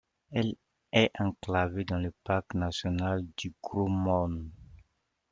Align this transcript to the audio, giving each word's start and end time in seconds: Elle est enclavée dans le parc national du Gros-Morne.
Elle 0.31 0.55
est 0.93 1.11
enclavée 1.19 1.83
dans 1.85 1.99
le 1.99 2.11
parc 2.23 2.55
national 2.55 3.21
du 3.37 3.53
Gros-Morne. 3.61 4.49